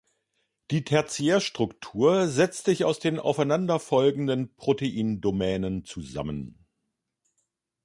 Die 0.71 0.83
Tertiärstruktur 0.83 2.27
setzt 2.27 2.65
sich 2.65 2.85
aus 2.85 2.97
den 2.97 3.19
aufeinanderfolgenden 3.19 4.55
Proteindomänen 4.55 5.85
zusammen. 5.85 6.65